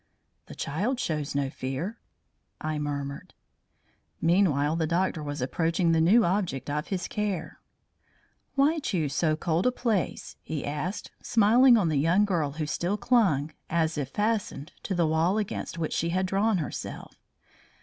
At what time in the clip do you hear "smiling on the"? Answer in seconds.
11.21-11.97